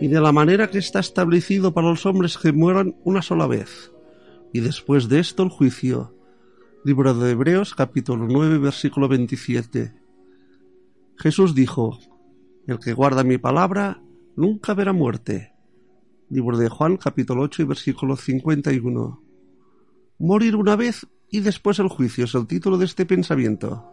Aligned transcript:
y 0.00 0.08
de 0.08 0.20
la 0.20 0.32
manera 0.32 0.70
que 0.70 0.78
está 0.78 0.98
establecido 0.98 1.74
para 1.74 1.88
los 1.88 2.06
hombres 2.06 2.38
que 2.38 2.52
mueran 2.52 2.96
una 3.04 3.20
sola 3.20 3.46
vez, 3.46 3.92
y 4.52 4.60
después 4.60 5.08
de 5.08 5.20
esto 5.20 5.42
el 5.42 5.50
juicio. 5.50 6.16
Libro 6.84 7.12
de 7.12 7.32
Hebreos 7.32 7.74
capítulo 7.74 8.26
9 8.26 8.58
versículo 8.58 9.06
27. 9.08 9.92
Jesús 11.16 11.54
dijo, 11.54 11.98
El 12.66 12.78
que 12.78 12.94
guarda 12.94 13.22
mi 13.22 13.36
palabra 13.36 14.02
nunca 14.36 14.72
verá 14.72 14.94
muerte. 14.94 15.52
Libro 16.30 16.56
de 16.56 16.70
Juan 16.70 16.96
capítulo 16.96 17.42
8 17.42 17.62
y 17.62 17.64
versículo 17.66 18.16
51. 18.16 19.22
Morir 20.18 20.56
una 20.56 20.76
vez 20.76 21.06
y 21.28 21.40
después 21.40 21.78
el 21.78 21.88
juicio 21.88 22.24
es 22.24 22.34
el 22.34 22.46
título 22.46 22.78
de 22.78 22.86
este 22.86 23.04
pensamiento. 23.04 23.92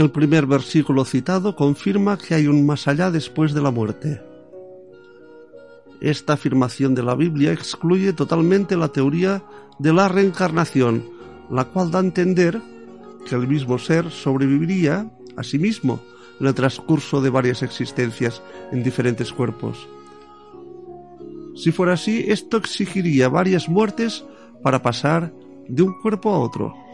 El 0.00 0.10
primer 0.10 0.46
versículo 0.46 1.04
citado 1.04 1.54
confirma 1.54 2.16
que 2.16 2.34
hay 2.34 2.46
un 2.46 2.64
más 2.64 2.88
allá 2.88 3.10
después 3.10 3.52
de 3.52 3.60
la 3.60 3.70
muerte. 3.70 4.22
Esta 6.00 6.32
afirmación 6.32 6.94
de 6.94 7.02
la 7.02 7.14
Biblia 7.14 7.52
excluye 7.52 8.14
totalmente 8.14 8.78
la 8.78 8.88
teoría 8.88 9.44
de 9.78 9.92
la 9.92 10.08
reencarnación, 10.08 11.04
la 11.50 11.66
cual 11.66 11.90
da 11.90 11.98
a 11.98 12.02
entender 12.02 12.62
que 13.28 13.34
el 13.34 13.46
mismo 13.46 13.76
ser 13.76 14.10
sobreviviría 14.10 15.12
a 15.36 15.42
sí 15.42 15.58
mismo 15.58 16.00
en 16.40 16.46
el 16.46 16.54
transcurso 16.54 17.20
de 17.20 17.28
varias 17.28 17.62
existencias 17.62 18.40
en 18.72 18.82
diferentes 18.82 19.30
cuerpos. 19.34 19.86
Si 21.56 21.72
fuera 21.72 21.92
así, 21.92 22.24
esto 22.26 22.56
exigiría 22.56 23.28
varias 23.28 23.68
muertes 23.68 24.24
para 24.62 24.80
pasar 24.80 25.30
de 25.68 25.82
un 25.82 25.92
cuerpo 26.00 26.30
a 26.30 26.38
otro. 26.38 26.89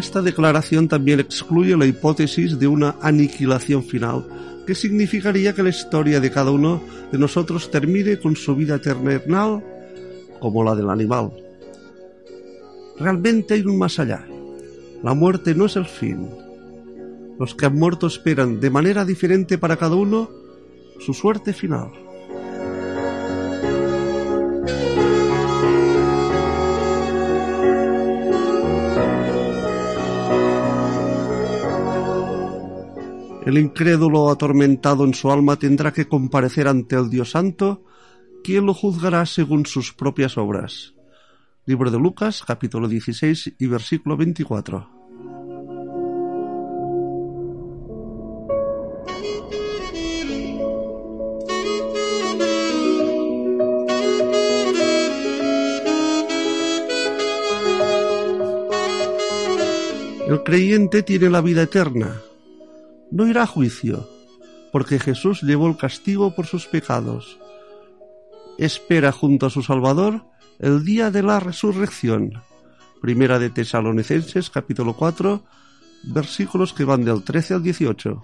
Esta 0.00 0.22
declaración 0.22 0.88
también 0.88 1.20
excluye 1.20 1.76
la 1.76 1.84
hipótesis 1.84 2.58
de 2.58 2.66
una 2.66 2.96
aniquilación 3.02 3.82
final, 3.84 4.24
que 4.66 4.74
significaría 4.74 5.54
que 5.54 5.62
la 5.62 5.68
historia 5.68 6.20
de 6.20 6.30
cada 6.30 6.52
uno 6.52 6.82
de 7.12 7.18
nosotros 7.18 7.70
termine 7.70 8.18
con 8.18 8.34
su 8.34 8.56
vida 8.56 8.76
eternal 8.76 9.62
como 10.40 10.64
la 10.64 10.74
del 10.74 10.88
animal. 10.88 11.32
Realmente 12.98 13.52
hay 13.52 13.60
un 13.60 13.76
más 13.76 13.98
allá. 13.98 14.26
La 15.02 15.12
muerte 15.12 15.54
no 15.54 15.66
es 15.66 15.76
el 15.76 15.84
fin. 15.84 16.30
Los 17.38 17.54
que 17.54 17.66
han 17.66 17.76
muerto 17.76 18.06
esperan 18.06 18.58
de 18.58 18.70
manera 18.70 19.04
diferente 19.04 19.58
para 19.58 19.76
cada 19.76 19.96
uno 19.96 20.30
su 20.98 21.12
suerte 21.12 21.52
final. 21.52 21.90
El 33.50 33.58
incrédulo 33.58 34.30
atormentado 34.30 35.04
en 35.04 35.12
su 35.12 35.28
alma 35.28 35.56
tendrá 35.56 35.92
que 35.92 36.06
comparecer 36.06 36.68
ante 36.68 36.94
el 36.94 37.10
Dios 37.10 37.32
Santo, 37.32 37.82
quien 38.44 38.64
lo 38.64 38.72
juzgará 38.72 39.26
según 39.26 39.66
sus 39.66 39.92
propias 39.92 40.38
obras. 40.38 40.94
Libro 41.66 41.90
de 41.90 41.98
Lucas, 41.98 42.44
capítulo 42.46 42.86
16 42.86 43.54
y 43.58 43.66
versículo 43.66 44.16
24. 44.16 44.88
El 60.28 60.44
creyente 60.44 61.02
tiene 61.02 61.28
la 61.28 61.40
vida 61.40 61.62
eterna, 61.62 62.22
no 63.10 63.26
irá 63.26 63.42
a 63.42 63.46
juicio, 63.46 64.08
porque 64.72 64.98
Jesús 64.98 65.42
llevó 65.42 65.68
el 65.68 65.76
castigo 65.76 66.34
por 66.34 66.46
sus 66.46 66.66
pecados. 66.66 67.38
Espera 68.58 69.12
junto 69.12 69.46
a 69.46 69.50
su 69.50 69.62
Salvador 69.62 70.24
el 70.58 70.84
día 70.84 71.10
de 71.10 71.22
la 71.22 71.40
resurrección. 71.40 72.42
Primera 73.00 73.38
de 73.38 73.50
Tesalonicenses 73.50 74.50
capítulo 74.50 74.94
4 74.94 75.42
versículos 76.02 76.72
que 76.72 76.84
van 76.84 77.04
del 77.04 77.22
13 77.22 77.54
al 77.54 77.62
18. 77.62 78.22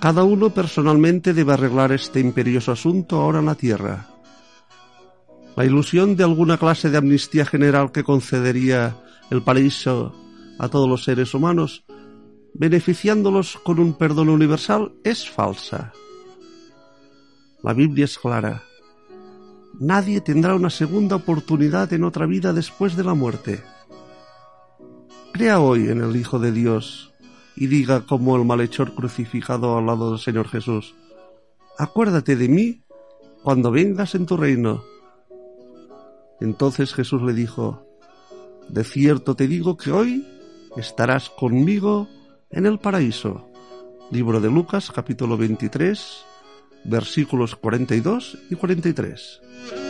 Cada 0.00 0.24
uno 0.24 0.50
personalmente 0.50 1.32
debe 1.32 1.54
arreglar 1.54 1.90
este 1.92 2.20
imperioso 2.20 2.70
asunto 2.70 3.20
ahora 3.20 3.40
en 3.40 3.46
la 3.46 3.54
tierra. 3.54 4.08
La 5.56 5.64
ilusión 5.64 6.16
de 6.16 6.24
alguna 6.24 6.58
clase 6.58 6.90
de 6.90 6.98
amnistía 6.98 7.46
general 7.46 7.92
que 7.92 8.04
concedería 8.04 8.96
el 9.30 9.42
paraíso 9.42 10.14
a 10.58 10.68
todos 10.68 10.88
los 10.88 11.04
seres 11.04 11.32
humanos, 11.32 11.84
beneficiándolos 12.52 13.58
con 13.64 13.78
un 13.78 13.94
perdón 13.94 14.28
universal, 14.28 14.92
es 15.02 15.28
falsa. 15.28 15.92
La 17.62 17.72
Biblia 17.72 18.04
es 18.04 18.18
clara. 18.18 18.62
Nadie 19.80 20.20
tendrá 20.20 20.54
una 20.54 20.70
segunda 20.70 21.16
oportunidad 21.16 21.92
en 21.92 22.04
otra 22.04 22.26
vida 22.26 22.52
después 22.52 22.96
de 22.96 23.04
la 23.04 23.14
muerte. 23.14 23.62
Crea 25.32 25.58
hoy 25.60 25.88
en 25.88 26.02
el 26.02 26.16
Hijo 26.16 26.38
de 26.38 26.52
Dios 26.52 27.12
y 27.56 27.66
diga 27.66 28.02
como 28.02 28.36
el 28.36 28.44
malhechor 28.44 28.94
crucificado 28.94 29.76
al 29.76 29.86
lado 29.86 30.10
del 30.10 30.20
Señor 30.20 30.48
Jesús, 30.48 30.94
acuérdate 31.78 32.36
de 32.36 32.48
mí 32.48 32.82
cuando 33.42 33.70
vengas 33.70 34.14
en 34.14 34.26
tu 34.26 34.36
reino. 34.36 34.84
Entonces 36.40 36.92
Jesús 36.92 37.22
le 37.22 37.32
dijo, 37.32 37.86
de 38.68 38.84
cierto 38.84 39.34
te 39.34 39.48
digo 39.48 39.76
que 39.76 39.90
hoy 39.90 40.26
estarás 40.76 41.30
conmigo 41.30 42.08
en 42.50 42.66
el 42.66 42.78
paraíso. 42.78 43.48
Libro 44.10 44.40
de 44.40 44.50
Lucas 44.50 44.92
capítulo 44.94 45.36
23 45.36 46.26
versículos 46.84 47.56
42 47.56 48.38
y 48.50 48.54
43. 48.54 49.85